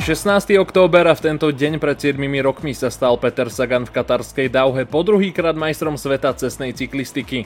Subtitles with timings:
[0.00, 0.56] Je 16.
[0.56, 4.88] október a v tento deň pred 7 rokmi sa stal Peter Sagan v katarskej Dauhe
[4.88, 7.44] po druhýkrát majstrom sveta cestnej cyklistiky.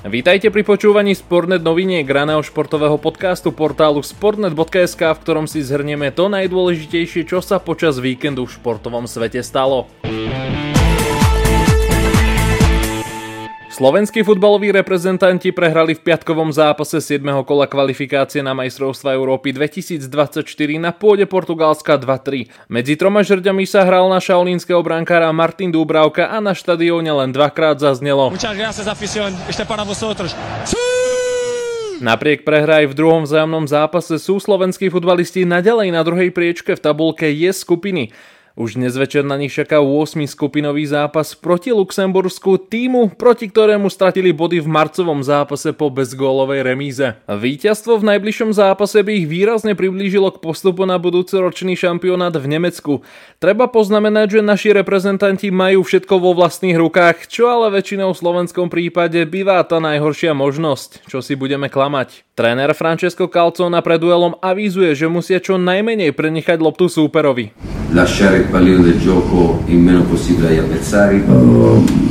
[0.00, 6.32] Vítajte pri počúvaní Sportnet noviniek raného športového podcastu portálu sportnet.sk, v ktorom si zhrnieme to
[6.32, 9.84] najdôležitejšie, čo sa počas víkendu v športovom svete stalo.
[13.74, 17.26] Slovenskí futbaloví reprezentanti prehrali v piatkovom zápase 7.
[17.42, 20.46] kola kvalifikácie na majstrovstva Európy 2024
[20.78, 22.70] na pôde Portugalska 2-3.
[22.70, 27.82] Medzi troma žrďami sa hral na šaolínskeho brankára Martin Dúbravka a na štadióne len dvakrát
[27.82, 28.30] zaznelo.
[31.98, 36.84] Napriek prehre aj v druhom vzájomnom zápase sú slovenskí futbalisti naďalej na druhej priečke v
[36.84, 38.14] tabulke je skupiny.
[38.54, 40.30] Už dnes večer na nich čaká 8.
[40.30, 47.18] skupinový zápas proti Luxembursku, týmu, proti ktorému stratili body v marcovom zápase po bezgólovej remíze.
[47.26, 52.46] Víťazstvo v najbližšom zápase by ich výrazne priblížilo k postupu na budúci ročný šampionát v
[52.46, 53.02] Nemecku.
[53.42, 58.70] Treba poznamenať, že naši reprezentanti majú všetko vo vlastných rukách, čo ale väčšinou v slovenskom
[58.70, 62.22] prípade bývá tá najhoršia možnosť, čo si budeme klamať.
[62.38, 67.50] Tréner Francesco Calzona pred duelom avizuje, že musia čo najmenej prenechať loptu súperovi.
[67.94, 71.22] Lasciare il pallino del gioco il meno possibile agli avversari.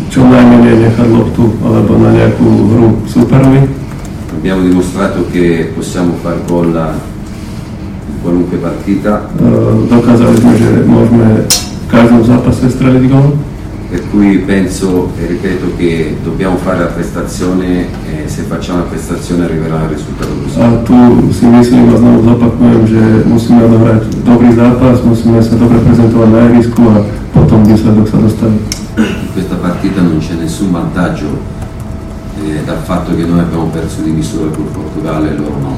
[0.07, 3.67] čo najmenej nechať loptu alebo na nejakú hru superovi.
[4.31, 9.27] Abbiamo dimostrato che possiamo far gol in qualunque partita.
[9.91, 13.35] Dokázali sme, že môžeme v každom zápase streliť gol.
[13.93, 19.45] Per cui penso e ripeto che dobbiamo fare la prestazione e se facciamo la prestazione
[19.45, 20.59] arriverà il risultato giusto.
[20.63, 25.77] A tu si myslím a znovu zopakujem, že musíme odohrať dobrý zápas, musíme sa dobre
[25.77, 27.05] prezentovať na ihrisku a
[27.37, 28.57] potom výsledok sa dostaví.
[28.97, 31.29] In questa partita non c'è nessun vantaggio
[32.41, 35.73] eh, dal fatto che noi abbiamo perso di misura col Portogallo e loro no.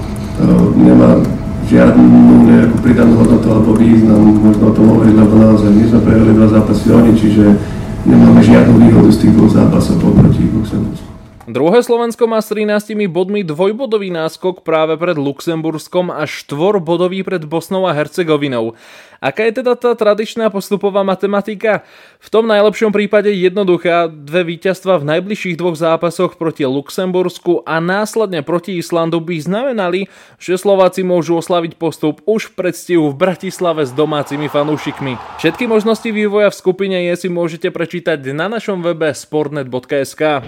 [0.79, 1.19] Nemá
[1.67, 6.31] žiadnu nejakú pridanú hodnotu alebo význam, možno o tom hovoriť, lebo naozaj my sme prehrali
[6.31, 7.75] dva zápasy oni, čiže
[8.05, 11.14] nemáme žiadnu výhodu z tých dvoch zápasov proti Luxembursku.
[11.45, 17.85] Druhé Slovensko má s 13 bodmi dvojbodový náskok práve pred Luxemburskom a štvorbodový pred Bosnou
[17.85, 18.73] a Hercegovinou.
[19.21, 21.85] Aká je teda tá tradičná postupová matematika?
[22.17, 28.41] V tom najlepšom prípade jednoduchá, dve víťazstva v najbližších dvoch zápasoch proti Luxembursku a následne
[28.41, 30.09] proti Islandu by znamenali,
[30.41, 35.37] že Slováci môžu oslaviť postup už v predstihu v Bratislave s domácimi fanúšikmi.
[35.37, 40.41] Všetky možnosti vývoja v skupine je si môžete prečítať na našom webe sportnet.sk.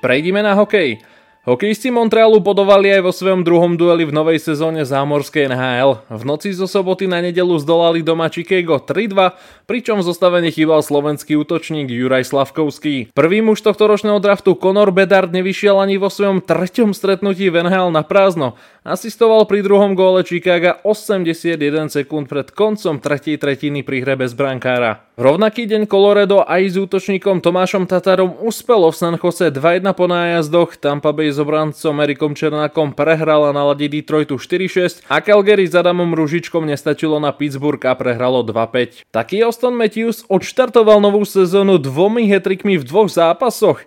[0.00, 0.98] Prejdime na hokej.
[1.40, 6.04] Hokejisti Montrealu bodovali aj vo svojom druhom dueli v novej sezóne zámorskej NHL.
[6.12, 11.40] V noci zo soboty na nedelu zdolali doma Chicago 3-2, pričom v zostave nechýbal slovenský
[11.40, 13.16] útočník Juraj Slavkovský.
[13.16, 17.88] Prvý muž tohto ročného draftu Conor Bedard nevyšiel ani vo svojom treťom stretnutí v NHL
[17.88, 18.60] na prázdno.
[18.84, 21.56] Asistoval pri druhom góle Chicago 81
[21.88, 25.08] sekúnd pred koncom tretej tretiny pri hre bez brankára.
[25.16, 30.76] Rovnaký deň Colorado aj s útočníkom Tomášom Tatarom uspelo v San Jose 2-1 po nájazdoch,
[30.80, 36.10] Tampa Bay s obrancom Erikom Černákom prehrala na ladi Detroitu 4-6 a Calgary s Adamom
[36.12, 39.08] Ružičkom nestačilo na Pittsburgh a prehralo 2-5.
[39.14, 43.86] Taký Austin Matthews odštartoval novú sezónu dvomi hetrikmi v dvoch zápasoch.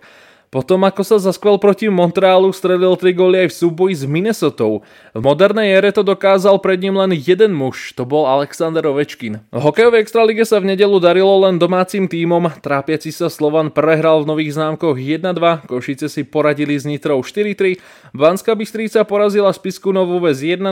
[0.54, 4.86] Potom ako sa zaskvel proti Montrealu, stredil 3 góly aj v súboji s Minnesotou.
[5.10, 9.42] V modernej ére to dokázal pred ním len jeden muž, to bol Alexander Ovečkin.
[9.50, 14.30] V hokejovej extralige sa v nedelu darilo len domácim tímom, trápiaci sa Slovan prehral v
[14.30, 20.38] nových známkoch 1-2, Košice si poradili s Nitrou 4-3, Banská Bystrica porazila Spisku Novú Ves
[20.38, 20.70] 1-0,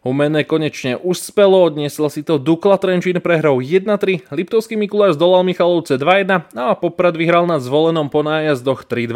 [0.00, 6.56] Humenné konečne uspelo, odniesla si to Dukla Trenčín prehrou 1-3, Liptovský Mikuláš zdolal Michalovce 2-1
[6.56, 9.09] a Poprad vyhral na zvolenom po nájazdoch 3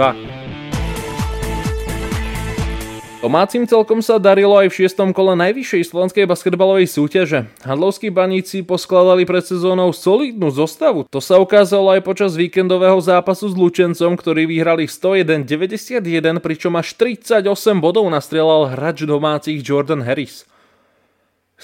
[3.24, 7.48] Domácim celkom sa darilo aj v šiestom kole najvyššej slovenskej basketbalovej súťaže.
[7.64, 11.08] Hadlovskí baníci poskladali pred sezónou solidnú zostavu.
[11.08, 17.48] To sa ukázalo aj počas víkendového zápasu s Lučencom, ktorí vyhrali 101-91, pričom až 38
[17.80, 20.44] bodov nastrelal hráč domácich Jordan Harris.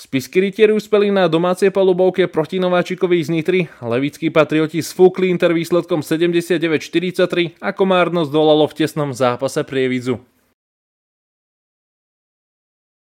[0.01, 6.01] Spisky rytieri uspeli na domácej palubovke proti Nováčikovi z Nitry, levickí patrioti sfúkli Inter výsledkom
[6.01, 10.25] 79-43 a Komárno zdolalo v tesnom zápase Prievidzu.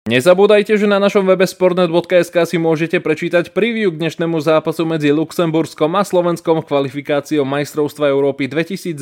[0.09, 5.91] Nezabúdajte, že na našom webe sportnet.sk si môžete prečítať preview k dnešnému zápasu medzi Luxemburskom
[5.93, 8.97] a Slovenskom kvalifikáciou majstrovstva Európy 2024.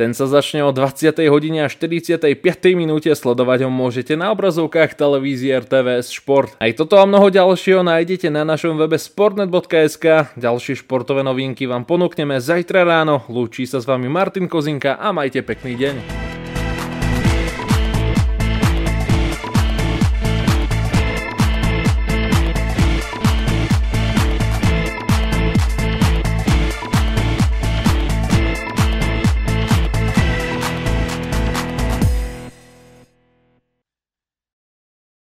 [0.00, 1.20] Ten sa začne o 20.
[1.28, 2.32] hodine a 45.
[2.72, 6.56] minúte, sledovať ho môžete na obrazovkách televízie RTVS Šport.
[6.56, 10.32] Aj toto a mnoho ďalšieho nájdete na našom webe sportnet.sk.
[10.32, 13.28] Ďalšie športové novinky vám ponúkneme zajtra ráno.
[13.28, 16.19] Lúči sa s vami Martin Kozinka a majte pekný deň.